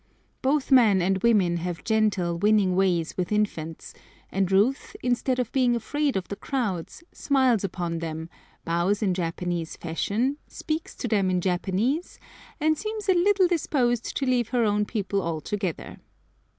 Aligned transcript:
Both 0.41 0.71
men 0.71 0.99
and 0.99 1.21
women 1.21 1.57
have 1.57 1.83
gentle, 1.83 2.35
winning 2.35 2.75
ways 2.75 3.15
with 3.15 3.31
infants, 3.31 3.93
and 4.31 4.51
Ruth, 4.51 4.95
instead 5.03 5.37
of 5.37 5.51
being 5.51 5.75
afraid 5.75 6.17
of 6.17 6.27
the 6.27 6.35
crowds, 6.35 7.03
smiles 7.13 7.63
upon 7.63 7.99
them, 7.99 8.27
bows 8.65 9.03
in 9.03 9.13
Japanese 9.13 9.75
fashion, 9.77 10.37
speaks 10.47 10.95
to 10.95 11.07
them 11.07 11.29
in 11.29 11.39
Japanese, 11.39 12.17
and 12.59 12.79
seems 12.79 13.09
a 13.09 13.13
little 13.13 13.47
disposed 13.47 14.17
to 14.17 14.25
leave 14.25 14.49
her 14.49 14.63
own 14.63 14.85
people 14.85 15.21
altogether. 15.21 15.99